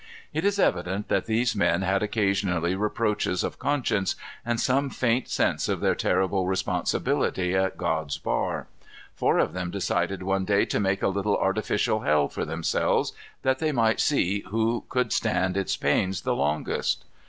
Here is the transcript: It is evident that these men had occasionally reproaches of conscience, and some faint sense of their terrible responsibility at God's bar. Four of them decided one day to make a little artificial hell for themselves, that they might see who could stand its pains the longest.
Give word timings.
It 0.33 0.43
is 0.45 0.57
evident 0.57 1.09
that 1.09 1.27
these 1.27 1.55
men 1.55 1.83
had 1.83 2.01
occasionally 2.01 2.73
reproaches 2.73 3.43
of 3.43 3.59
conscience, 3.59 4.15
and 4.43 4.59
some 4.59 4.89
faint 4.89 5.29
sense 5.29 5.69
of 5.69 5.79
their 5.79 5.93
terrible 5.93 6.47
responsibility 6.47 7.53
at 7.53 7.77
God's 7.77 8.17
bar. 8.17 8.65
Four 9.13 9.37
of 9.37 9.53
them 9.53 9.69
decided 9.69 10.23
one 10.23 10.43
day 10.45 10.65
to 10.65 10.79
make 10.79 11.03
a 11.03 11.07
little 11.07 11.37
artificial 11.37 11.99
hell 11.99 12.29
for 12.29 12.45
themselves, 12.45 13.13
that 13.43 13.59
they 13.59 13.71
might 13.71 13.99
see 13.99 14.39
who 14.49 14.85
could 14.89 15.13
stand 15.13 15.55
its 15.55 15.77
pains 15.77 16.21
the 16.21 16.33
longest. 16.33 17.05